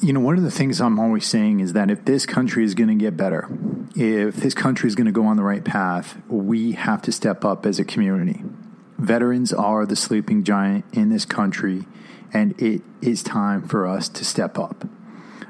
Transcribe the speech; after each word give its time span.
you 0.00 0.12
know, 0.12 0.20
one 0.20 0.36
of 0.36 0.44
the 0.44 0.50
things 0.50 0.80
I'm 0.80 0.98
always 0.98 1.26
saying 1.26 1.60
is 1.60 1.72
that 1.72 1.90
if 1.90 2.04
this 2.04 2.26
country 2.26 2.64
is 2.64 2.74
going 2.74 2.88
to 2.88 2.94
get 2.94 3.16
better, 3.16 3.48
if 3.94 4.36
this 4.36 4.54
country 4.54 4.88
is 4.88 4.94
going 4.94 5.06
to 5.06 5.12
go 5.12 5.24
on 5.26 5.36
the 5.36 5.42
right 5.42 5.64
path, 5.64 6.18
we 6.28 6.72
have 6.72 7.00
to 7.02 7.12
step 7.12 7.44
up 7.44 7.64
as 7.64 7.78
a 7.78 7.84
community. 7.84 8.42
Veterans 8.98 9.52
are 9.52 9.86
the 9.86 9.96
sleeping 9.96 10.44
giant 10.44 10.84
in 10.92 11.08
this 11.08 11.24
country, 11.24 11.84
and 12.32 12.60
it 12.60 12.82
is 13.00 13.22
time 13.22 13.66
for 13.66 13.86
us 13.86 14.08
to 14.10 14.24
step 14.24 14.58
up. 14.58 14.86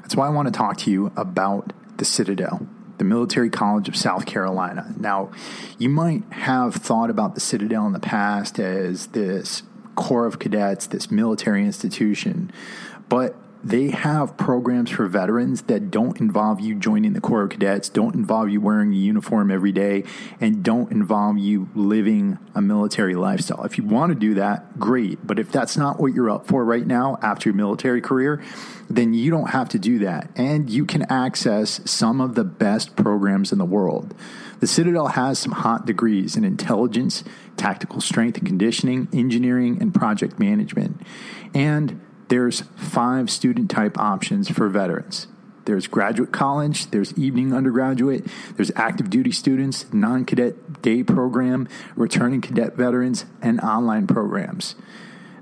That's 0.01 0.15
why 0.15 0.27
I 0.27 0.29
want 0.29 0.47
to 0.47 0.53
talk 0.53 0.77
to 0.79 0.91
you 0.91 1.11
about 1.17 1.73
the 1.97 2.05
Citadel, 2.05 2.67
the 2.97 3.03
Military 3.03 3.49
College 3.49 3.89
of 3.89 3.95
South 3.97 4.25
Carolina. 4.25 4.93
Now, 4.97 5.29
you 5.77 5.89
might 5.89 6.23
have 6.31 6.75
thought 6.75 7.09
about 7.09 7.35
the 7.35 7.41
Citadel 7.41 7.85
in 7.85 7.93
the 7.93 7.99
past 7.99 8.59
as 8.59 9.07
this 9.07 9.63
Corps 9.95 10.25
of 10.25 10.39
Cadets, 10.39 10.87
this 10.87 11.11
military 11.11 11.65
institution, 11.65 12.51
but 13.09 13.35
they 13.67 13.89
have 13.89 14.37
programs 14.37 14.89
for 14.89 15.07
veterans 15.07 15.63
that 15.63 15.91
don't 15.91 16.21
involve 16.21 16.61
you 16.61 16.73
joining 16.73 17.11
the 17.11 17.19
Corps 17.19 17.43
of 17.43 17.49
Cadets, 17.49 17.89
don't 17.89 18.15
involve 18.15 18.49
you 18.49 18.61
wearing 18.61 18.93
a 18.93 18.95
uniform 18.95 19.51
every 19.51 19.73
day, 19.73 20.05
and 20.39 20.63
don't 20.63 20.89
involve 20.89 21.37
you 21.37 21.67
living 21.75 22.39
a 22.55 22.61
military 22.61 23.13
lifestyle. 23.15 23.65
If 23.65 23.77
you 23.77 23.83
want 23.83 24.13
to 24.13 24.15
do 24.15 24.35
that, 24.35 24.79
great. 24.79 25.27
But 25.27 25.37
if 25.37 25.51
that's 25.51 25.75
not 25.75 25.99
what 25.99 26.13
you're 26.13 26.29
up 26.29 26.47
for 26.47 26.63
right 26.63 26.87
now 26.87 27.19
after 27.21 27.49
your 27.49 27.57
military 27.57 27.99
career, 27.99 28.41
then 28.89 29.13
you 29.13 29.29
don't 29.29 29.49
have 29.49 29.67
to 29.69 29.79
do 29.79 29.99
that. 29.99 30.29
And 30.37 30.69
you 30.69 30.85
can 30.85 31.03
access 31.11 31.81
some 31.83 32.21
of 32.21 32.35
the 32.35 32.45
best 32.45 32.95
programs 32.95 33.51
in 33.51 33.57
the 33.57 33.65
world. 33.65 34.15
The 34.61 34.67
Citadel 34.67 35.07
has 35.07 35.39
some 35.39 35.51
hot 35.51 35.85
degrees 35.85 36.37
in 36.37 36.45
intelligence, 36.45 37.25
tactical 37.57 37.99
strength 37.99 38.37
and 38.37 38.47
conditioning, 38.47 39.09
engineering, 39.11 39.77
and 39.81 39.93
project 39.93 40.39
management. 40.39 41.01
And 41.53 41.99
there's 42.27 42.61
five 42.75 43.29
student 43.29 43.69
type 43.69 43.97
options 43.97 44.49
for 44.49 44.69
veterans. 44.69 45.27
There's 45.65 45.87
graduate 45.87 46.31
college, 46.31 46.91
there's 46.91 47.17
evening 47.17 47.53
undergraduate, 47.53 48.25
there's 48.55 48.71
active 48.77 49.09
duty 49.09 49.33
students, 49.33 49.91
non 49.91 50.23
cadet 50.23 50.81
day 50.81 51.03
program, 51.03 51.67
returning 51.95 52.39
cadet 52.39 52.75
veterans, 52.75 53.25
and 53.41 53.59
online 53.59 54.07
programs. 54.07 54.75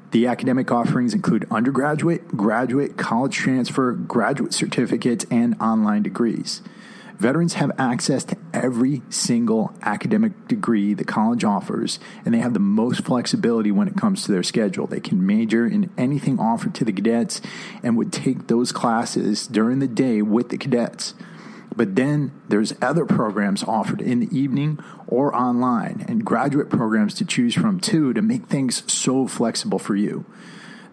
The 0.09 0.25
academic 0.25 0.71
offerings 0.71 1.13
include 1.13 1.45
undergraduate, 1.51 2.29
graduate, 2.29 2.97
college 2.97 3.35
transfer, 3.35 3.91
graduate 3.91 4.53
certificates, 4.53 5.25
and 5.29 5.55
online 5.61 6.03
degrees. 6.03 6.61
Veterans 7.17 7.53
have 7.53 7.71
access 7.77 8.23
to 8.25 8.37
every 8.53 9.01
single 9.09 9.73
academic 9.81 10.47
degree 10.47 10.93
the 10.93 11.05
college 11.05 11.43
offers, 11.43 11.97
and 12.25 12.33
they 12.33 12.39
have 12.39 12.53
the 12.53 12.59
most 12.59 13.05
flexibility 13.05 13.71
when 13.71 13.87
it 13.87 13.95
comes 13.95 14.25
to 14.25 14.31
their 14.31 14.43
schedule. 14.43 14.85
They 14.85 14.99
can 14.99 15.25
major 15.25 15.65
in 15.65 15.89
anything 15.97 16.39
offered 16.39 16.75
to 16.75 16.85
the 16.85 16.91
cadets 16.91 17.41
and 17.81 17.95
would 17.95 18.11
take 18.11 18.47
those 18.47 18.71
classes 18.71 19.47
during 19.47 19.79
the 19.79 19.87
day 19.87 20.21
with 20.21 20.49
the 20.49 20.57
cadets. 20.57 21.13
But 21.75 21.95
then 21.95 22.31
there's 22.47 22.73
other 22.81 23.05
programs 23.05 23.63
offered 23.63 24.01
in 24.01 24.19
the 24.19 24.37
evening 24.37 24.79
or 25.07 25.35
online, 25.35 26.05
and 26.07 26.25
graduate 26.25 26.69
programs 26.69 27.13
to 27.15 27.25
choose 27.25 27.53
from 27.53 27.79
too 27.79 28.13
to 28.13 28.21
make 28.21 28.47
things 28.47 28.91
so 28.91 29.27
flexible 29.27 29.79
for 29.79 29.95
you. 29.95 30.25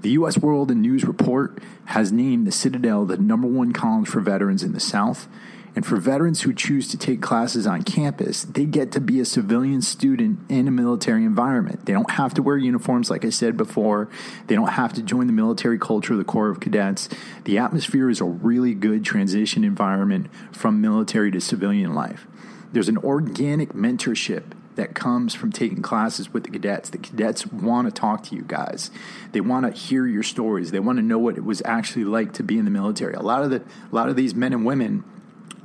The 0.03 0.11
U.S. 0.11 0.37
World 0.37 0.71
and 0.71 0.83
News 0.83 1.05
Report 1.05 1.59
has 1.87 2.11
named 2.11 2.47
the 2.47 2.53
Citadel 2.53 3.05
the 3.05 3.17
number 3.17 3.47
one 3.47 3.73
college 3.73 4.09
for 4.09 4.21
veterans 4.21 4.65
in 4.65 4.73
the 4.73 4.81
South, 4.81 5.29
and 5.75 5.87
for 5.87 5.97
veterans 5.97 6.43
who 6.43 6.53
choose 6.53 6.89
to 6.89 6.99
take 6.99 7.23
classes 7.23 7.67
on 7.67 7.83
campus, 7.83 8.45
they 8.45 8.67
get 8.67 8.93
to 8.93 9.01
be 9.01 9.21
a 9.21 9.25
civilian 9.25 9.81
student 9.81 10.41
in 10.51 10.69
a 10.69 10.71
military 10.71 11.25
environment. 11.25 11.87
They 11.87 11.95
don't 11.95 12.11
have 12.11 12.35
to 12.35 12.43
wear 12.43 12.59
uniforms, 12.59 13.11
like 13.11 13.25
I 13.25 13.31
said 13.31 13.57
before. 13.57 14.11
They 14.49 14.55
don't 14.55 14.73
have 14.73 14.93
to 14.95 15.03
join 15.03 15.29
the 15.29 15.33
military 15.33 15.79
culture 15.79 16.13
of 16.13 16.19
the 16.19 16.25
Corps 16.25 16.51
of 16.51 16.61
Cadets. 16.61 17.09
The 17.45 17.57
atmosphere 17.59 18.11
is 18.11 18.21
a 18.21 18.25
really 18.25 18.75
good 18.75 19.03
transition 19.05 19.65
environment 19.65 20.29
from 20.53 20.83
military 20.83 21.31
to 21.31 21.41
civilian 21.41 21.95
life. 21.95 22.27
There's 22.73 22.89
an 22.91 22.99
organic 22.99 23.71
mentorship 23.71 24.45
that 24.75 24.95
comes 24.95 25.35
from 25.35 25.53
taking 25.53 25.83
classes 25.83 26.33
with 26.33 26.45
the 26.45 26.51
cadets. 26.51 26.91
The 26.91 26.99
cadets 26.99 27.47
want 27.47 27.87
to 27.89 27.93
talk 27.93 28.23
to 28.25 28.37
you 28.37 28.43
guys. 28.43 28.91
They 29.33 29.41
want 29.41 29.67
to 29.67 29.79
hear 29.79 30.07
your 30.07 30.23
stories. 30.23 30.71
They 30.71 30.81
want 30.81 30.99
to 30.99 31.03
know 31.03 31.19
what 31.19 31.37
it 31.37 31.45
was 31.45 31.63
actually 31.65 32.05
like 32.05 32.33
to 32.35 32.43
be 32.43 32.59
in 32.59 32.65
the 32.65 32.71
military. 32.71 33.15
A 33.15 33.21
lot 33.21 33.43
of 33.43 33.51
the 33.51 33.59
a 33.59 33.95
lot 33.95 34.09
of 34.09 34.17
these 34.17 34.35
men 34.35 34.53
and 34.55 34.65
women 34.65 35.05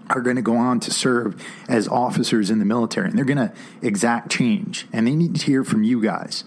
are 0.10 0.22
going 0.22 0.36
to 0.36 0.42
go 0.42 0.58
on 0.58 0.80
to 0.82 0.92
serve 0.92 1.42
as 1.68 1.88
officers 1.88 2.50
in 2.50 2.60
the 2.60 2.66
military 2.66 3.10
and 3.10 3.18
they're 3.18 3.26
going 3.26 3.38
to 3.38 3.52
exact 3.82 4.32
change 4.32 4.88
and 4.94 5.08
they 5.08 5.16
need 5.16 5.36
to 5.36 5.46
hear 5.46 5.64
from 5.64 5.84
you 5.84 6.02
guys. 6.02 6.44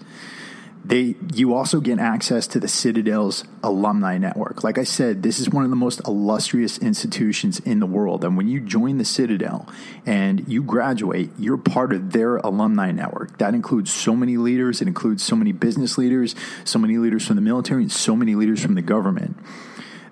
They 0.83 1.15
you 1.31 1.53
also 1.53 1.79
get 1.79 1.99
access 1.99 2.47
to 2.47 2.59
the 2.59 2.67
citadel's 2.67 3.43
alumni 3.61 4.17
network. 4.17 4.63
Like 4.63 4.79
i 4.79 4.83
said 4.83 5.21
this 5.21 5.39
is 5.39 5.47
one 5.47 5.63
of 5.63 5.69
the 5.69 5.75
most 5.75 6.01
illustrious 6.07 6.79
institutions 6.79 7.59
in 7.59 7.79
the 7.79 7.85
world 7.85 8.23
and 8.23 8.35
when 8.35 8.47
you 8.47 8.59
join 8.59 8.97
the 8.97 9.05
citadel 9.05 9.69
and 10.07 10.47
you 10.47 10.63
graduate 10.63 11.29
you're 11.37 11.57
part 11.57 11.93
of 11.93 12.13
their 12.13 12.37
alumni 12.37 12.91
network. 12.91 13.37
That 13.37 13.53
includes 13.53 13.93
so 13.93 14.15
many 14.15 14.37
leaders 14.37 14.81
it 14.81 14.87
includes 14.87 15.23
so 15.23 15.35
many 15.35 15.51
business 15.51 15.99
leaders 15.99 16.35
so 16.63 16.79
many 16.79 16.97
leaders 16.97 17.27
from 17.27 17.35
the 17.35 17.43
military 17.43 17.83
and 17.83 17.91
so 17.91 18.15
many 18.15 18.33
leaders 18.33 18.59
from 18.59 18.73
the 18.73 18.81
government 18.81 19.37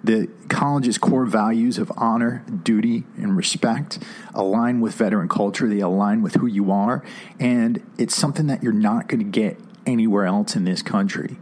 the 0.04 0.30
college's 0.48 0.98
core 0.98 1.26
values 1.26 1.78
of 1.78 1.92
honor, 1.98 2.44
duty, 2.64 3.04
and 3.18 3.36
respect 3.36 4.00
align 4.34 4.80
with 4.80 4.94
veteran 4.96 5.28
culture. 5.28 5.68
They 5.68 5.80
align 5.80 6.22
with 6.22 6.36
who 6.36 6.46
you 6.48 6.72
are. 6.72 7.04
And 7.40 7.84
it's 7.98 8.16
something 8.16 8.48
that 8.48 8.64
you're 8.64 8.72
not 8.72 9.08
going 9.08 9.20
to 9.20 9.26
get 9.26 9.60
anywhere 9.86 10.26
else 10.26 10.56
in 10.56 10.64
this 10.64 10.82
country. 10.82 11.38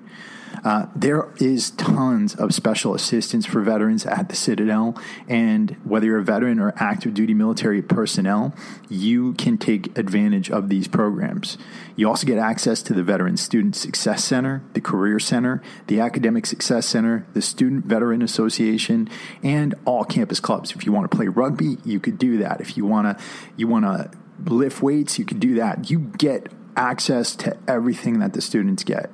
Uh, 0.63 0.87
there 0.95 1.27
is 1.37 1.71
tons 1.71 2.35
of 2.35 2.53
special 2.53 2.93
assistance 2.93 3.45
for 3.45 3.61
veterans 3.61 4.05
at 4.05 4.29
the 4.29 4.35
Citadel, 4.35 4.97
and 5.27 5.71
whether 5.83 6.05
you're 6.05 6.19
a 6.19 6.23
veteran 6.23 6.59
or 6.59 6.73
active 6.77 7.13
duty 7.13 7.33
military 7.33 7.81
personnel, 7.81 8.53
you 8.89 9.33
can 9.33 9.57
take 9.57 9.97
advantage 9.97 10.49
of 10.49 10.69
these 10.69 10.87
programs. 10.87 11.57
You 11.95 12.07
also 12.07 12.27
get 12.27 12.37
access 12.37 12.81
to 12.83 12.93
the 12.93 13.03
Veteran 13.03 13.37
Student 13.37 13.75
Success 13.75 14.23
Center, 14.23 14.63
the 14.73 14.81
Career 14.81 15.19
Center, 15.19 15.61
the 15.87 15.99
Academic 15.99 16.45
Success 16.45 16.85
Center, 16.85 17.25
the 17.33 17.41
Student 17.41 17.85
Veteran 17.85 18.21
Association, 18.21 19.09
and 19.43 19.75
all 19.85 20.03
campus 20.03 20.39
clubs. 20.39 20.71
If 20.71 20.85
you 20.85 20.91
want 20.91 21.09
to 21.09 21.15
play 21.15 21.27
rugby, 21.27 21.77
you 21.83 21.99
could 21.99 22.17
do 22.17 22.37
that. 22.39 22.61
If 22.61 22.77
you 22.77 22.85
want 22.85 23.17
to, 23.17 23.23
you 23.55 23.67
want 23.67 23.85
to 23.85 24.11
lift 24.45 24.81
weights, 24.81 25.17
you 25.17 25.25
could 25.25 25.39
do 25.39 25.55
that. 25.55 25.89
You 25.89 25.99
get 25.99 26.51
access 26.75 27.35
to 27.35 27.57
everything 27.67 28.19
that 28.19 28.33
the 28.33 28.41
students 28.41 28.83
get. 28.83 29.09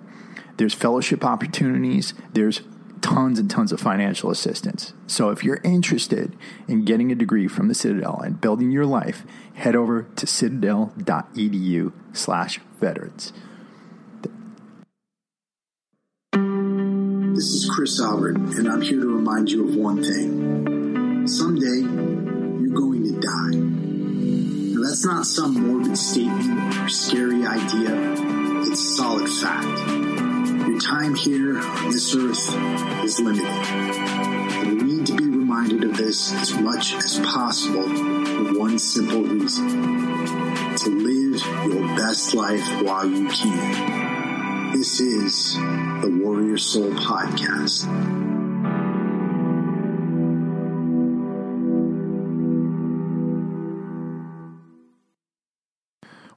There's 0.64 0.74
fellowship 0.74 1.26
opportunities. 1.26 2.14
There's 2.32 2.62
tons 3.02 3.38
and 3.38 3.52
tons 3.52 3.74
of 3.74 3.82
financial 3.82 4.32
assistance. 4.32 4.94
So 5.08 5.30
if 5.30 5.44
you're 5.44 5.60
interested 5.62 6.38
in 6.70 6.86
getting 6.86 7.12
a 7.12 7.16
degree 7.16 7.50
from 7.50 7.68
the 7.68 7.76
Citadel 7.76 8.22
and 8.22 8.40
building 8.40 8.72
your 8.72 8.86
life, 8.86 9.26
head 9.56 9.76
over 9.76 10.04
to 10.16 10.26
citadel.edu 10.26 11.92
slash 12.14 12.62
veterans. 12.80 13.34
This 16.32 17.50
is 17.50 17.70
Chris 17.76 18.00
Albert, 18.00 18.38
and 18.38 18.70
I'm 18.70 18.80
here 18.80 19.02
to 19.02 19.16
remind 19.18 19.52
you 19.52 19.68
of 19.68 19.76
one 19.76 20.02
thing. 20.02 21.28
Someday, 21.28 21.82
you're 22.62 22.74
going 22.74 23.04
to 23.04 23.20
die. 23.20 23.58
Now, 24.78 24.88
that's 24.88 25.06
not 25.06 25.26
some 25.26 25.60
morbid 25.60 25.98
statement 25.98 26.78
or 26.78 26.88
scary 26.88 27.46
idea. 27.46 28.62
It's 28.72 28.96
solid 28.96 29.30
fact. 29.30 29.93
Time 30.84 31.16
here 31.16 31.60
on 31.60 31.92
this 31.92 32.14
earth 32.14 33.06
is 33.06 33.18
limited. 33.18 33.46
And 33.46 34.82
we 34.82 34.84
need 34.84 35.06
to 35.08 35.16
be 35.16 35.24
reminded 35.24 35.86
of 35.86 35.96
this 35.96 36.34
as 36.34 36.54
much 36.54 36.94
as 36.96 37.20
possible 37.20 37.84
for 37.84 38.60
one 38.60 38.78
simple 38.78 39.24
reason. 39.24 39.66
To 40.76 40.90
live 40.90 41.72
your 41.72 41.88
best 41.96 42.34
life 42.34 42.68
while 42.82 43.06
you 43.06 43.30
can. 43.30 44.74
This 44.74 45.00
is 45.00 45.54
the 45.54 46.20
Warrior 46.22 46.58
Soul 46.58 46.92
Podcast. 46.92 48.23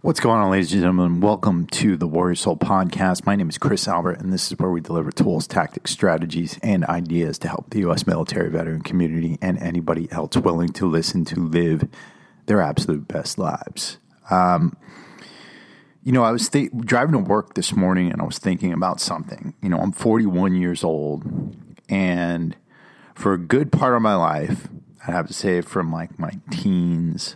What's 0.06 0.20
going 0.20 0.38
on, 0.38 0.52
ladies 0.52 0.72
and 0.72 0.82
gentlemen? 0.82 1.20
Welcome 1.20 1.66
to 1.66 1.96
the 1.96 2.06
Warrior 2.06 2.36
Soul 2.36 2.56
Podcast. 2.56 3.26
My 3.26 3.34
name 3.34 3.48
is 3.48 3.58
Chris 3.58 3.88
Albert, 3.88 4.20
and 4.20 4.32
this 4.32 4.52
is 4.52 4.56
where 4.56 4.70
we 4.70 4.80
deliver 4.80 5.10
tools, 5.10 5.48
tactics, 5.48 5.90
strategies, 5.90 6.60
and 6.62 6.84
ideas 6.84 7.40
to 7.40 7.48
help 7.48 7.70
the 7.70 7.80
U.S. 7.80 8.06
military 8.06 8.48
veteran 8.48 8.82
community 8.82 9.36
and 9.42 9.58
anybody 9.58 10.06
else 10.12 10.36
willing 10.36 10.68
to 10.74 10.86
listen 10.86 11.24
to 11.24 11.40
live 11.40 11.88
their 12.46 12.62
absolute 12.62 13.08
best 13.08 13.36
lives. 13.36 13.98
Um, 14.30 14.76
you 16.04 16.12
know, 16.12 16.22
I 16.22 16.30
was 16.30 16.48
th- 16.48 16.70
driving 16.82 17.14
to 17.14 17.18
work 17.18 17.54
this 17.54 17.74
morning 17.74 18.12
and 18.12 18.22
I 18.22 18.26
was 18.26 18.38
thinking 18.38 18.72
about 18.72 19.00
something. 19.00 19.54
You 19.60 19.70
know, 19.70 19.78
I'm 19.78 19.90
41 19.90 20.54
years 20.54 20.84
old, 20.84 21.24
and 21.88 22.54
for 23.16 23.32
a 23.32 23.38
good 23.38 23.72
part 23.72 23.96
of 23.96 24.02
my 24.02 24.14
life, 24.14 24.68
I 25.04 25.10
have 25.10 25.26
to 25.26 25.34
say 25.34 25.62
from 25.62 25.90
like 25.90 26.16
my 26.16 26.38
teens 26.52 27.34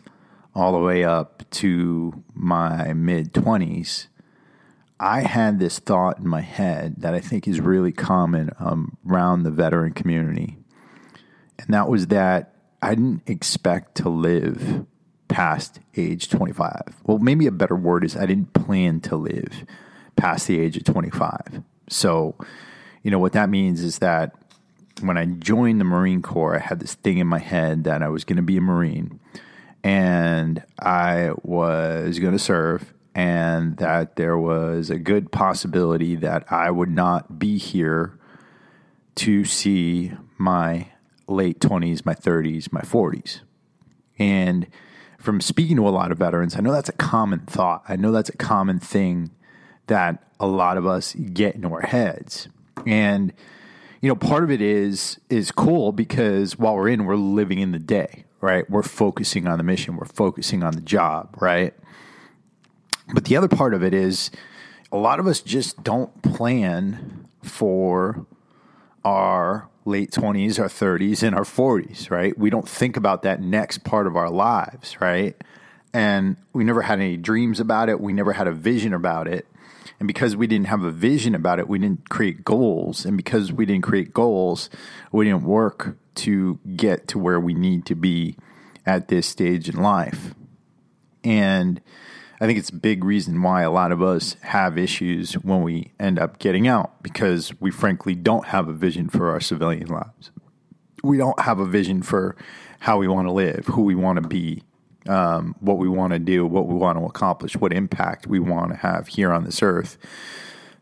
all 0.55 0.73
the 0.73 0.79
way 0.79 1.05
up 1.05 1.49
to 1.51 2.25
my 2.35 2.93
mid 2.93 3.33
20s, 3.33 4.07
I 4.99 5.23
had 5.23 5.59
this 5.59 5.79
thought 5.79 6.19
in 6.19 6.29
my 6.29 6.43
head 6.43 6.97
that 6.99 7.15
I 7.15 7.21
think 7.21 7.49
is 7.49 7.61
really 7.61 7.93
common 7.93 8.51
um, 8.59 8.99
around 9.09 9.43
the 9.43 9.51
veteran 9.51 9.93
community. 9.93 10.59
and 11.59 11.69
that 11.69 11.89
was 11.89 12.09
that 12.09 12.55
I 12.83 12.95
didn't 12.95 13.23
expect 13.27 13.95
to 13.97 14.09
live 14.09 14.87
past 15.29 15.81
age 15.97 16.29
25. 16.29 16.83
Well, 17.05 17.19
maybe 17.19 17.47
a 17.47 17.53
better 17.53 17.77
word 17.77 18.05
is 18.05 18.17
I 18.17 18.27
didn't 18.27 18.53
plan 18.53 19.01
to 19.03 19.17
live 19.17 19.65
past 20.17 20.49
the 20.49 20.59
age 20.59 20.77
of 20.77 20.85
25. 20.85 21.63
So, 21.89 22.35
you 23.03 23.11
know, 23.11 23.19
what 23.19 23.33
that 23.33 23.49
means 23.49 23.83
is 23.83 23.99
that 23.99 24.35
when 25.01 25.17
I 25.17 25.27
joined 25.27 25.81
the 25.81 25.85
Marine 25.85 26.21
Corps, 26.21 26.57
I 26.57 26.61
had 26.61 26.81
this 26.81 26.95
thing 26.95 27.19
in 27.19 27.27
my 27.27 27.39
head 27.39 27.85
that 27.85 28.03
I 28.03 28.09
was 28.09 28.25
going 28.25 28.37
to 28.37 28.43
be 28.43 28.57
a 28.57 28.61
Marine 28.61 29.21
and 29.83 30.63
I 30.79 31.31
was 31.43 32.19
going 32.19 32.33
to 32.33 32.39
serve, 32.39 32.93
and 33.15 33.77
that 33.79 34.17
there 34.17 34.39
was 34.39 34.91
a 34.91 34.99
good 34.99 35.33
possibility 35.33 36.17
that 36.17 36.51
I 36.51 36.71
would 36.71 36.91
not 36.91 37.39
be 37.39 37.59
here 37.59 38.19
to 39.17 39.45
see 39.45 40.13
my 40.39 40.93
late 41.27 41.61
20s, 41.61 42.05
my 42.05 42.15
30s, 42.15 42.73
my 42.73 42.81
40s. 42.81 43.41
And 44.19 44.67
from 45.19 45.41
speaking 45.41 45.77
to 45.77 45.89
a 45.89 45.91
lot 45.91 46.13
of 46.13 46.19
veterans, 46.19 46.57
I 46.57 46.61
know 46.61 46.73
that's 46.73 46.89
a 46.89 46.95
common 46.95 47.41
thought. 47.41 47.83
I 47.89 47.97
know 47.97 48.13
that's 48.13 48.31
a 48.31 48.37
common 48.37 48.79
thing 48.79 49.31
that 49.87 50.23
a 50.39 50.47
lot 50.47 50.77
of 50.77 50.87
us 50.87 51.15
get 51.15 51.55
in 51.55 51.65
our 51.65 51.83
heads. 51.83 52.49
And 52.87 53.33
you 54.01 54.09
know, 54.09 54.15
part 54.15 54.45
of 54.45 54.51
it 54.51 54.63
is 54.63 55.21
is 55.29 55.53
cool 55.53 55.93
because 55.93 56.59
while 56.59 56.75
we're 56.75 56.89
in, 56.89 57.05
we're 57.05 57.17
living 57.17 57.59
in 57.59 57.73
the 57.73 57.79
day, 57.79 58.25
right? 58.41 58.69
We're 58.71 58.83
focusing 58.83 59.47
on 59.47 59.59
the 59.59 59.65
mission, 59.65 59.97
we're 59.97 60.07
focusing 60.07 60.63
on 60.63 60.75
the 60.75 60.81
job, 60.81 61.37
right? 61.41 61.75
But 63.13 63.25
the 63.25 63.37
other 63.37 63.49
part 63.49 63.75
of 63.75 63.83
it 63.83 63.93
is 63.93 64.31
a 64.93 64.97
lot 64.97 65.21
of 65.21 65.27
us 65.27 65.41
just 65.41 65.83
don't 65.83 66.23
plan 66.23 67.29
for 67.43 68.27
our 69.05 69.69
late 69.85 70.11
20s, 70.11 70.59
our 70.59 70.69
30s, 70.69 71.23
and 71.23 71.35
our 71.35 71.45
40s, 71.45 72.11
right? 72.11 72.37
We 72.39 72.51
don't 72.51 72.69
think 72.69 72.97
about 72.97 73.23
that 73.23 73.41
next 73.41 73.85
part 73.85 74.07
of 74.07 74.17
our 74.17 74.31
lives, 74.31 75.01
right? 75.01 75.37
And 75.93 76.37
we 76.53 76.65
never 76.65 76.83
had 76.83 77.01
any 77.01 77.17
dreams 77.17 77.59
about 77.59 77.89
it. 77.89 78.01
We 78.01 78.13
never 78.13 78.33
had 78.33 78.47
a 78.47 78.53
vision 78.53 78.95
about 78.95 79.27
it. 79.27 79.47
And 80.01 80.07
because 80.07 80.35
we 80.35 80.47
didn't 80.47 80.69
have 80.69 80.83
a 80.83 80.91
vision 80.91 81.35
about 81.35 81.59
it, 81.59 81.69
we 81.69 81.79
didn't 81.79 82.09
create 82.09 82.43
goals. 82.43 83.05
And 83.05 83.19
because 83.19 83.53
we 83.53 83.67
didn't 83.67 83.85
create 83.85 84.15
goals, 84.15 84.71
we 85.13 85.27
didn't 85.27 85.45
work 85.45 85.97
to 86.17 86.59
get 86.75 87.07
to 87.09 87.19
where 87.19 87.39
we 87.39 87.53
need 87.53 87.85
to 87.87 87.95
be 87.95 88.37
at 88.87 89.09
this 89.09 89.27
stage 89.27 89.69
in 89.69 89.77
life. 89.77 90.35
And 91.23 91.83
I 92.41 92.47
think 92.47 92.59
it's 92.59 92.71
a 92.71 92.75
big 92.75 93.05
reason 93.05 93.43
why 93.43 93.61
a 93.61 93.71
lot 93.71 93.93
of 93.93 94.03
us 94.03 94.37
have 94.41 94.79
issues 94.79 95.35
when 95.35 95.61
we 95.61 95.93
end 96.01 96.19
up 96.19 96.39
getting 96.39 96.67
out 96.67 97.03
because 97.03 97.53
we 97.61 97.71
frankly 97.71 98.15
don't 98.15 98.47
have 98.47 98.69
a 98.69 98.73
vision 98.73 99.11
for 99.11 99.31
our 99.31 99.41
civilian 99.41 99.89
lives. 99.89 100.31
We 101.05 101.19
don't 101.19 101.39
have 101.41 101.61
a 101.61 101.67
vision 101.67 102.01
for 102.01 102.37
how 102.81 102.97
we 102.97 103.07
want 103.07 103.29
to 103.29 103.33
live, 103.33 103.67
who 103.67 103.83
we 103.83 103.95
want 103.95 104.23
to 104.23 104.27
be, 104.27 104.63
um, 105.09 105.55
what 105.61 105.79
we 105.79 105.89
want 105.89 106.13
to 106.13 106.19
do, 106.19 106.47
what 106.47 106.67
we 106.67 106.75
want 106.75 106.99
to 106.99 107.05
accomplish, 107.05 107.57
what 107.57 107.73
impact 107.73 108.27
we 108.27 108.39
want 108.39 108.71
to 108.71 108.77
have 108.77 109.09
here 109.09 109.33
on 109.33 109.45
this 109.45 109.63
earth 109.63 109.99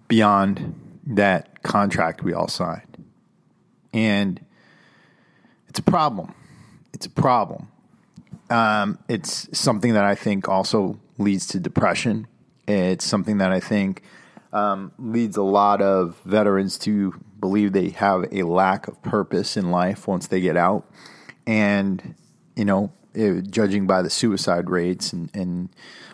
beyond 0.08 0.74
that 1.06 1.62
contract 1.62 2.22
we 2.22 2.32
all 2.32 2.48
signed. 2.48 3.04
And 3.92 4.44
it's 5.68 5.78
a 5.78 5.82
problem. 5.82 6.34
It's 6.92 7.06
a 7.06 7.10
problem. 7.10 7.68
Um, 8.50 8.98
it's 9.08 9.56
something 9.56 9.94
that 9.94 10.04
I 10.04 10.14
think 10.14 10.48
also 10.48 10.98
leads 11.18 11.46
to 11.48 11.60
depression. 11.60 12.26
It's 12.66 13.04
something 13.04 13.38
that 13.38 13.52
I 13.52 13.60
think 13.60 14.02
um, 14.52 14.92
leads 14.98 15.36
a 15.36 15.42
lot 15.42 15.80
of 15.82 16.20
veterans 16.24 16.78
to 16.78 17.14
believe 17.40 17.72
they 17.72 17.90
have 17.90 18.26
a 18.32 18.42
lack 18.42 18.88
of 18.88 19.00
purpose 19.02 19.56
in 19.56 19.70
life 19.70 20.08
once 20.08 20.26
they 20.26 20.40
get 20.40 20.56
out. 20.56 20.90
And, 21.46 22.14
you 22.56 22.64
know, 22.64 22.92
it, 23.14 23.50
judging 23.50 23.86
by 23.86 24.02
the 24.02 24.10
suicide 24.10 24.70
rates 24.70 25.12
and, 25.12 25.30
and, 25.34 25.68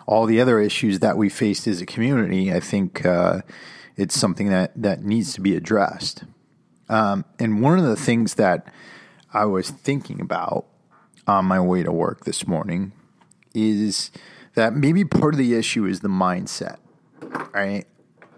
all 0.07 0.27
the 0.27 0.39
other 0.39 0.61
issues 0.61 0.99
that 0.99 1.17
we 1.17 1.31
faced 1.31 1.67
as 1.67 1.81
a 1.81 1.87
community, 1.87 2.53
I 2.53 2.61
think 2.61 3.07
uh, 3.07 3.41
it's 3.97 4.19
something 4.19 4.51
that, 4.51 4.71
that 4.77 5.03
needs 5.03 5.33
to 5.33 5.41
be 5.41 5.57
addressed. 5.57 6.25
Um, 6.89 7.25
and 7.39 7.63
one 7.63 7.79
of 7.79 7.85
the 7.85 7.97
things 7.97 8.35
that 8.35 8.73
I 9.33 9.47
was 9.47 9.71
thinking 9.71 10.21
about 10.21 10.67
on 11.27 11.47
my 11.47 11.61
way 11.61 11.83
to 11.83 11.93
work 11.93 12.25
this 12.25 12.47
morning 12.47 12.93
is 13.55 14.11
that 14.55 14.75
maybe 14.75 15.05
part 15.05 15.35
of 15.35 15.39
the 15.39 15.55
issue 15.55 15.87
is 15.87 16.01
the 16.01 16.09
mindset, 16.09 16.77
right? 17.55 17.87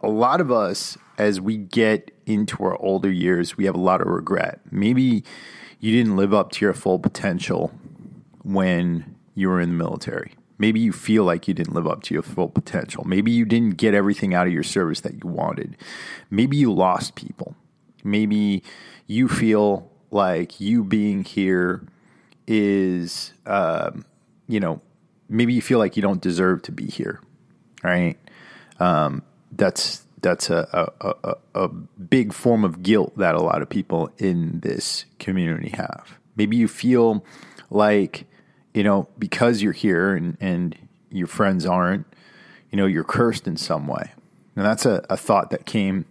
A 0.03 0.09
lot 0.09 0.41
of 0.41 0.53
us, 0.53 0.97
as 1.19 1.41
we 1.41 1.57
get 1.57 2.13
into 2.27 2.63
our 2.63 2.81
older 2.81 3.11
years, 3.11 3.57
we 3.57 3.65
have 3.65 3.75
a 3.75 3.81
lot 3.81 4.01
of 4.01 4.07
regret. 4.07 4.61
Maybe 4.71 5.25
you 5.81 5.93
didn't 5.93 6.17
live 6.17 6.33
up 6.33 6.53
to 6.53 6.65
your 6.65 6.75
full 6.75 6.99
potential 6.99 7.73
when 8.47 9.17
you 9.35 9.49
were 9.49 9.61
in 9.61 9.71
the 9.71 9.75
military. 9.75 10.33
Maybe 10.59 10.81
you 10.81 10.93
feel 10.93 11.25
like 11.25 11.49
you 11.49 11.53
didn't 11.53 11.75
live 11.75 11.87
up 11.87 12.03
to 12.05 12.15
your 12.15 12.23
full 12.23 12.49
potential. 12.49 13.05
Maybe 13.05 13.31
you 13.31 13.45
didn't 13.45 13.77
get 13.77 13.93
everything 13.93 14.33
out 14.33 14.47
of 14.47 14.53
your 14.53 14.63
service 14.63 15.01
that 15.01 15.13
you 15.23 15.29
wanted. 15.29 15.77
Maybe 16.31 16.57
you 16.57 16.73
lost 16.73 17.15
people. 17.15 17.55
Maybe 18.05 18.63
you 19.07 19.29
feel 19.29 19.91
like 20.11 20.61
you 20.61 20.85
being 20.85 21.25
here 21.25 21.87
is, 22.47 23.35
um, 23.45 24.07
you 24.49 24.61
know, 24.61 24.81
maybe 25.29 25.53
you 25.53 25.61
feel 25.61 25.79
like 25.79 25.97
you 25.97 26.03
don't 26.03 26.23
deserve 26.23 26.63
to 26.63 26.73
be 26.73 26.87
here, 26.87 27.21
right? 27.83 28.17
Um, 28.79 29.23
that's 29.53 30.07
that's 30.23 30.49
a, 30.49 30.91
a, 31.01 31.15
a, 31.25 31.65
a 31.65 31.69
big 31.69 32.33
form 32.33 32.65
of 32.65 32.83
guilt 32.83 33.17
that 33.19 33.35
a 33.35 33.43
lot 33.43 33.61
of 33.61 33.69
people 33.69 34.11
in 34.19 34.61
this 34.61 35.05
community 35.19 35.71
have. 35.71 36.19
Maybe 36.37 36.57
you 36.57 36.69
feel 36.69 37.25
like 37.71 38.27
you 38.77 38.83
know, 38.83 39.09
because 39.19 39.63
you're 39.63 39.73
here 39.73 40.15
and, 40.15 40.37
and 40.39 40.77
your 41.11 41.27
friends 41.27 41.65
aren't, 41.65 42.07
you 42.71 42.77
know, 42.77 42.85
you're 42.85 43.05
cursed 43.05 43.47
in 43.47 43.57
some 43.57 43.87
way. 43.87 44.13
And 44.55 44.67
that's 44.67 44.85
a, 44.85 45.03
a 45.09 45.17
thought 45.17 45.49
that 45.51 45.65
came 45.65 46.05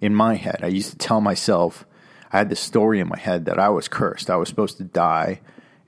in 0.00 0.14
my 0.14 0.36
head. 0.36 0.60
I 0.62 0.68
used 0.68 0.92
to 0.92 0.96
tell 0.96 1.20
myself, 1.20 1.84
I 2.32 2.38
had 2.38 2.48
this 2.48 2.60
story 2.60 3.00
in 3.00 3.08
my 3.08 3.18
head 3.18 3.44
that 3.46 3.58
I 3.58 3.70
was 3.70 3.88
cursed. 3.88 4.30
I 4.30 4.36
was 4.36 4.48
supposed 4.48 4.76
to 4.76 4.84
die 4.84 5.40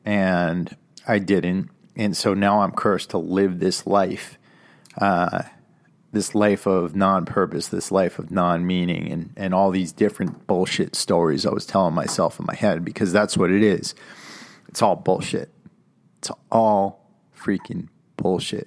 and 0.05 0.77
I 1.07 1.21
didn't. 1.21 1.71
And 1.95 2.17
so 2.17 2.35
now 2.35 2.63
I'm 2.63 2.73
cursed 2.73 3.11
to 3.11 3.19
live 3.19 3.61
this 3.61 3.87
life, 3.87 4.39
uh, 5.01 5.45
this 6.11 6.35
life 6.35 6.67
of 6.67 6.97
non 6.97 7.27
purpose, 7.27 7.69
this 7.69 7.93
life 7.93 8.19
of 8.19 8.33
non 8.33 8.67
meaning, 8.67 9.13
and, 9.13 9.33
and 9.37 9.55
all 9.55 9.71
these 9.71 9.93
different 9.93 10.49
bullshit 10.49 10.97
stories 10.97 11.47
I 11.47 11.51
was 11.51 11.65
telling 11.65 11.95
myself 11.95 12.41
in 12.41 12.47
my 12.47 12.57
head 12.57 12.85
because 12.85 13.13
that's 13.13 13.37
what 13.37 13.53
it 13.53 13.63
is. 13.63 13.95
It's 14.69 14.83
all 14.83 14.97
bullshit. 14.97 15.51
It's 16.19 16.31
all 16.51 17.11
freaking 17.37 17.89
bullshit. 18.17 18.67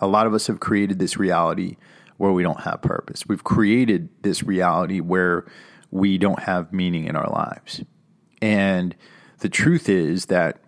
A 0.00 0.06
lot 0.06 0.26
of 0.26 0.34
us 0.34 0.46
have 0.48 0.60
created 0.60 0.98
this 0.98 1.16
reality 1.16 1.76
where 2.16 2.32
we 2.32 2.42
don't 2.42 2.60
have 2.60 2.82
purpose. 2.82 3.26
We've 3.26 3.44
created 3.44 4.08
this 4.22 4.42
reality 4.42 5.00
where 5.00 5.46
we 5.90 6.18
don't 6.18 6.40
have 6.40 6.72
meaning 6.72 7.04
in 7.04 7.16
our 7.16 7.28
lives. 7.30 7.82
And 8.40 8.96
the 9.38 9.48
truth 9.48 9.88
is 9.88 10.26
that 10.26 10.58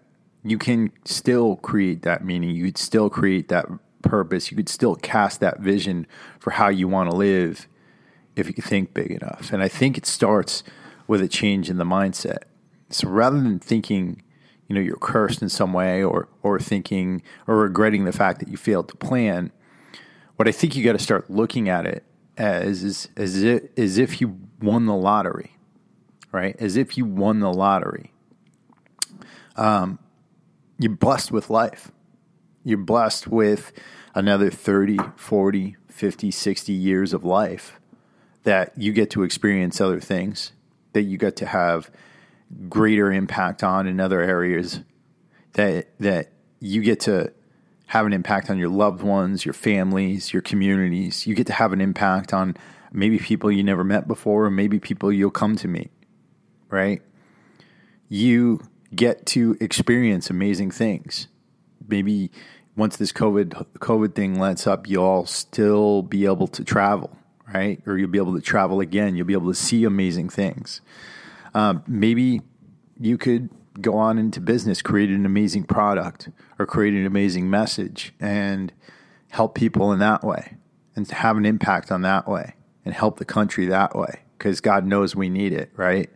you 0.45 0.59
can 0.59 0.93
still 1.05 1.57
create 1.57 2.03
that 2.03 2.25
meaning. 2.25 2.51
You 2.51 2.67
could 2.67 2.79
still 2.79 3.09
create 3.09 3.49
that 3.49 3.67
purpose. 4.03 4.51
You 4.51 4.57
could 4.57 4.69
still 4.69 4.95
cast 4.95 5.41
that 5.41 5.61
vision 5.61 6.07
for 6.39 6.51
how 6.51 6.69
you 6.69 6.87
want 6.87 7.11
to 7.11 7.17
live 7.17 7.67
if 8.37 8.47
you 8.49 8.63
think 8.63 8.93
big 8.93 9.11
enough. 9.11 9.53
And 9.53 9.63
I 9.63 9.69
think 9.69 9.97
it 9.97 10.07
starts 10.07 10.63
with 11.07 11.23
a 11.23 11.29
change 11.29 11.71
in 11.71 11.79
the 11.79 11.85
mindset. 11.85 12.45
So 12.91 13.09
rather 13.09 13.41
than 13.41 13.59
thinking 13.59 14.23
you 14.69 14.75
know 14.75 14.81
you're 14.81 14.97
cursed 14.97 15.43
in 15.43 15.49
some 15.49 15.73
way 15.73 16.03
or 16.03 16.29
or 16.43 16.59
thinking 16.59 17.23
or 17.47 17.57
regretting 17.57 18.05
the 18.05 18.13
fact 18.13 18.41
that 18.41 18.49
you 18.49 18.57
failed 18.57 18.89
to 18.89 18.97
plan 18.97 19.53
what 20.37 20.49
i 20.49 20.53
think 20.53 20.75
you 20.75 20.85
got 20.85 20.93
to 20.93 20.99
start 20.99 21.29
looking 21.31 21.69
at 21.69 21.87
it 21.87 22.05
as 22.37 22.83
is 22.83 23.09
as 23.17 23.43
if, 23.43 23.63
as 23.79 23.99
if 23.99 24.21
you 24.21 24.39
won 24.61 24.87
the 24.87 24.95
lottery 24.95 25.55
right? 26.35 26.57
As 26.59 26.77
if 26.77 26.99
you 26.99 27.05
won 27.05 27.39
the 27.39 27.53
lottery. 27.53 28.13
Um, 29.55 30.01
you're 30.81 30.91
blessed 30.91 31.31
with 31.31 31.49
life. 31.49 31.93
You're 32.65 32.79
blessed 32.79 33.29
with 33.29 33.73
another 34.17 34.51
30 34.51 34.99
40 35.17 35.77
50 35.89 36.31
60 36.33 36.73
years 36.73 37.13
of 37.13 37.25
life 37.25 37.79
that 38.43 38.73
you 38.77 38.93
get 38.93 39.11
to 39.11 39.23
experience 39.23 39.81
other 39.81 40.01
things 40.01 40.53
that 40.93 41.03
you 41.03 41.17
get 41.17 41.37
to 41.37 41.47
have 41.47 41.91
greater 42.69 43.13
impact 43.13 43.63
on 43.63 43.87
in 43.87 44.01
other 44.01 44.21
areas 44.21 44.81
that 45.55 45.89
that 45.99 46.33
you 46.61 46.83
get 46.83 47.01
to 47.01 47.33
have 47.87 48.07
an 48.07 48.13
impact 48.13 48.51
on 48.51 48.59
your 48.59 48.69
loved 48.69 49.03
ones, 49.03 49.45
your 49.45 49.53
families, 49.53 50.33
your 50.33 50.43
communities. 50.43 51.27
You 51.27 51.35
get 51.35 51.47
to 51.49 51.53
have 51.53 51.73
an 51.73 51.81
impact 51.81 52.33
on 52.33 52.57
maybe 52.93 53.19
people 53.19 53.53
you 53.53 53.63
never 53.63 53.85
met 53.85 54.09
before, 54.09 54.47
or 54.47 54.51
maybe 54.51 54.79
people 54.79 55.13
you'll 55.13 55.31
come 55.31 55.57
to 55.57 55.69
meet, 55.69 55.91
right? 56.71 57.03
You 58.09 58.61
get 58.95 59.27
to 59.27 59.57
experience 59.61 60.31
amazing 60.31 60.71
things. 60.71 61.29
Maybe 61.87 62.31
once 62.77 62.97
this 62.97 63.13
COVID 63.13 63.67
COVID 63.79 64.15
thing 64.15 64.39
lets 64.39 64.67
up, 64.67 64.89
you'll 64.89 65.27
still 65.27 66.03
be 66.03 66.25
able 66.25 66.47
to 66.49 66.65
travel, 66.65 67.17
right? 67.53 67.81
Or 67.87 67.99
you'll 67.99 68.11
be 68.11 68.19
able 68.19 68.35
to 68.35 68.41
travel 68.41 68.81
again. 68.81 69.17
You'll 69.17 69.27
be 69.27 69.35
able 69.35 69.53
to 69.53 69.59
see 69.59 69.85
amazing 69.85 70.31
things. 70.31 70.81
Um, 71.55 71.83
maybe 71.87 72.43
you 72.99 73.17
could 73.17 73.51
go 73.81 73.97
on 73.97 74.19
into 74.19 74.41
business, 74.41 74.83
create 74.83 75.11
an 75.11 75.27
amazing 75.27 75.65
product 75.65 76.29
or 76.59 76.67
create 76.67 76.95
an 76.95 77.07
amazing 77.07 77.51
message 77.51 78.13
and 78.21 78.73
help 79.31 79.55
people 79.55 79.93
in 79.93 79.99
that 79.99 80.23
way 80.23 80.57
and 80.95 81.09
have 81.11 81.37
an 81.37 81.45
impact 81.45 81.91
on 81.91 82.03
that 82.03 82.29
way 82.29 82.55
and 82.85 82.95
help 82.95 83.19
the 83.19 83.25
country 83.25 83.67
that 83.67 83.97
way 83.97 84.21
because 84.39 84.61
God 84.61 84.87
knows 84.87 85.17
we 85.17 85.29
need 85.29 85.53
it, 85.53 85.71
right? 85.77 86.11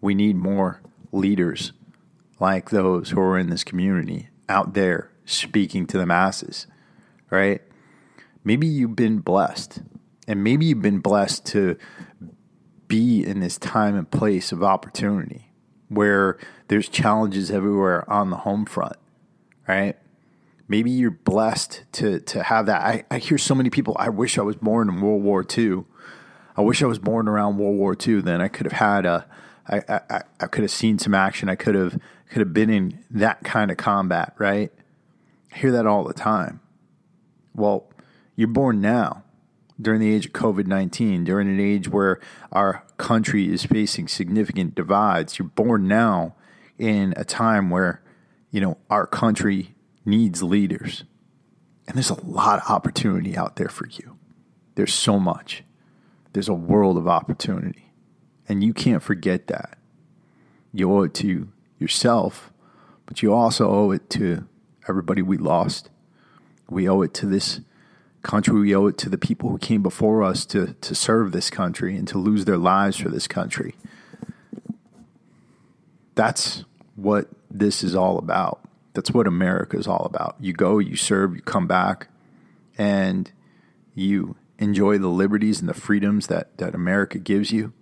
We 0.00 0.14
need 0.14 0.36
more 0.36 0.80
leaders 1.12 1.72
like 2.40 2.70
those 2.70 3.10
who 3.10 3.20
are 3.20 3.38
in 3.38 3.50
this 3.50 3.64
community 3.64 4.28
out 4.48 4.74
there 4.74 5.10
speaking 5.24 5.86
to 5.86 5.98
the 5.98 6.06
masses, 6.06 6.66
right? 7.30 7.62
Maybe 8.42 8.66
you've 8.66 8.96
been 8.96 9.18
blessed 9.18 9.82
and 10.26 10.42
maybe 10.42 10.66
you've 10.66 10.82
been 10.82 11.00
blessed 11.00 11.46
to 11.46 11.76
be 12.88 13.24
in 13.24 13.40
this 13.40 13.58
time 13.58 13.94
and 13.94 14.10
place 14.10 14.50
of 14.50 14.62
opportunity 14.62 15.50
where 15.88 16.38
there's 16.68 16.88
challenges 16.88 17.50
everywhere 17.50 18.08
on 18.10 18.30
the 18.30 18.38
home 18.38 18.64
front, 18.64 18.96
right? 19.66 19.96
Maybe 20.66 20.90
you're 20.90 21.10
blessed 21.10 21.84
to 21.92 22.20
to 22.20 22.42
have 22.42 22.66
that. 22.66 22.82
I, 22.82 23.04
I 23.10 23.18
hear 23.18 23.38
so 23.38 23.54
many 23.54 23.70
people, 23.70 23.96
I 23.98 24.08
wish 24.08 24.38
I 24.38 24.42
was 24.42 24.56
born 24.56 24.88
in 24.88 25.00
World 25.00 25.22
War 25.22 25.44
II. 25.56 25.84
I 26.56 26.62
wish 26.62 26.82
I 26.82 26.86
was 26.86 26.98
born 26.98 27.28
around 27.28 27.58
World 27.58 27.76
War 27.76 27.96
II. 28.06 28.20
Then 28.20 28.40
I 28.40 28.48
could 28.48 28.66
have 28.66 28.72
had 28.72 29.06
a, 29.06 29.26
I, 29.66 29.82
I, 29.88 30.22
I 30.40 30.46
could 30.46 30.62
have 30.62 30.70
seen 30.70 30.98
some 30.98 31.14
action. 31.14 31.48
I 31.48 31.54
could 31.54 31.74
have 31.74 31.98
could 32.28 32.40
have 32.40 32.52
been 32.52 32.68
in 32.68 33.04
that 33.10 33.44
kind 33.44 33.70
of 33.70 33.76
combat, 33.76 34.34
right? 34.38 34.70
I 35.52 35.56
hear 35.56 35.72
that 35.72 35.86
all 35.86 36.04
the 36.04 36.12
time. 36.12 36.60
Well, 37.54 37.88
you're 38.36 38.48
born 38.48 38.80
now 38.80 39.24
during 39.80 40.00
the 40.00 40.12
age 40.12 40.26
of 40.26 40.32
COVID 40.32 40.66
19, 40.66 41.24
during 41.24 41.48
an 41.48 41.60
age 41.60 41.88
where 41.88 42.20
our 42.52 42.84
country 42.96 43.52
is 43.52 43.64
facing 43.64 44.08
significant 44.08 44.74
divides. 44.74 45.38
You're 45.38 45.48
born 45.48 45.86
now 45.86 46.34
in 46.78 47.14
a 47.16 47.24
time 47.24 47.70
where, 47.70 48.02
you 48.50 48.60
know, 48.60 48.78
our 48.90 49.06
country 49.06 49.74
needs 50.04 50.42
leaders. 50.42 51.04
And 51.86 51.96
there's 51.96 52.10
a 52.10 52.26
lot 52.26 52.60
of 52.60 52.70
opportunity 52.70 53.36
out 53.36 53.56
there 53.56 53.68
for 53.68 53.86
you. 53.86 54.18
There's 54.74 54.94
so 54.94 55.18
much. 55.18 55.64
There's 56.32 56.48
a 56.48 56.54
world 56.54 56.96
of 56.96 57.08
opportunity. 57.08 57.92
And 58.48 58.62
you 58.62 58.72
can't 58.72 59.02
forget 59.02 59.46
that. 59.46 59.78
You 60.72 60.92
owe 60.92 61.02
it 61.02 61.14
to 61.14 61.48
yourself, 61.78 62.52
but 63.06 63.22
you 63.22 63.32
also 63.32 63.70
owe 63.70 63.90
it 63.90 64.10
to 64.10 64.46
everybody 64.88 65.22
we 65.22 65.38
lost. 65.38 65.88
We 66.68 66.88
owe 66.88 67.02
it 67.02 67.14
to 67.14 67.26
this 67.26 67.60
country. 68.22 68.58
We 68.58 68.74
owe 68.74 68.86
it 68.86 68.98
to 68.98 69.08
the 69.08 69.18
people 69.18 69.50
who 69.50 69.58
came 69.58 69.82
before 69.82 70.22
us 70.22 70.44
to, 70.46 70.74
to 70.74 70.94
serve 70.94 71.32
this 71.32 71.50
country 71.50 71.96
and 71.96 72.06
to 72.08 72.18
lose 72.18 72.44
their 72.44 72.56
lives 72.56 72.96
for 72.96 73.08
this 73.08 73.26
country. 73.26 73.74
That's 76.14 76.64
what 76.96 77.28
this 77.50 77.84
is 77.84 77.94
all 77.94 78.18
about. 78.18 78.60
That's 78.94 79.12
what 79.12 79.26
America 79.26 79.76
is 79.78 79.86
all 79.86 80.04
about. 80.04 80.36
You 80.40 80.52
go, 80.52 80.78
you 80.78 80.96
serve, 80.96 81.36
you 81.36 81.42
come 81.42 81.66
back, 81.66 82.08
and 82.76 83.30
you 83.94 84.36
enjoy 84.58 84.98
the 84.98 85.08
liberties 85.08 85.60
and 85.60 85.68
the 85.68 85.74
freedoms 85.74 86.26
that, 86.26 86.56
that 86.58 86.74
America 86.74 87.18
gives 87.18 87.52
you. 87.52 87.72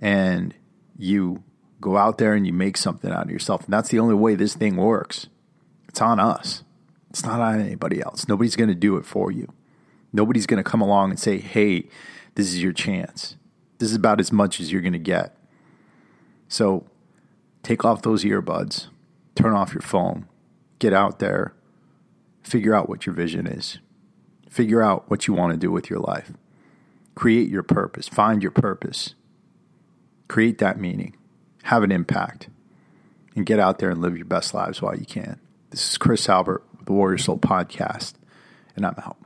And 0.00 0.54
you 0.96 1.44
go 1.80 1.96
out 1.96 2.18
there 2.18 2.32
and 2.32 2.46
you 2.46 2.52
make 2.52 2.76
something 2.76 3.10
out 3.10 3.24
of 3.24 3.30
yourself. 3.30 3.64
And 3.64 3.72
that's 3.72 3.90
the 3.90 3.98
only 3.98 4.14
way 4.14 4.34
this 4.34 4.54
thing 4.54 4.76
works. 4.76 5.26
It's 5.88 6.00
on 6.00 6.18
us. 6.18 6.64
It's 7.12 7.24
not 7.24 7.40
on 7.40 7.60
anybody 7.60 8.00
else. 8.00 8.26
Nobody's 8.26 8.56
going 8.56 8.70
to 8.70 8.74
do 8.74 8.96
it 8.96 9.04
for 9.04 9.30
you. 9.30 9.52
Nobody's 10.12 10.46
going 10.46 10.62
to 10.62 10.68
come 10.68 10.80
along 10.80 11.10
and 11.10 11.20
say, 11.20 11.38
hey, 11.38 11.88
this 12.34 12.46
is 12.46 12.62
your 12.62 12.72
chance. 12.72 13.36
This 13.78 13.90
is 13.90 13.96
about 13.96 14.18
as 14.18 14.32
much 14.32 14.60
as 14.60 14.72
you're 14.72 14.80
going 14.80 14.92
to 14.94 14.98
get. 14.98 15.36
So 16.48 16.86
take 17.62 17.84
off 17.84 18.02
those 18.02 18.24
earbuds 18.24 18.88
turn 19.34 19.54
off 19.54 19.72
your 19.72 19.82
phone, 19.82 20.26
get 20.78 20.92
out 20.92 21.18
there, 21.18 21.54
figure 22.42 22.74
out 22.74 22.88
what 22.88 23.06
your 23.06 23.14
vision 23.14 23.46
is, 23.46 23.78
figure 24.48 24.82
out 24.82 25.08
what 25.10 25.26
you 25.26 25.34
want 25.34 25.52
to 25.52 25.58
do 25.58 25.70
with 25.70 25.88
your 25.88 26.00
life, 26.00 26.32
create 27.14 27.48
your 27.48 27.62
purpose, 27.62 28.08
find 28.08 28.42
your 28.42 28.52
purpose, 28.52 29.14
create 30.28 30.58
that 30.58 30.78
meaning, 30.78 31.16
have 31.64 31.82
an 31.82 31.92
impact, 31.92 32.48
and 33.34 33.46
get 33.46 33.58
out 33.58 33.78
there 33.78 33.90
and 33.90 34.00
live 34.00 34.16
your 34.16 34.26
best 34.26 34.52
lives 34.54 34.82
while 34.82 34.96
you 34.96 35.06
can. 35.06 35.38
This 35.70 35.92
is 35.92 35.98
Chris 35.98 36.28
Albert, 36.28 36.62
the 36.86 36.92
Warrior 36.92 37.18
Soul 37.18 37.38
Podcast, 37.38 38.14
and 38.76 38.84
I'm 38.86 38.94
out. 38.98 39.16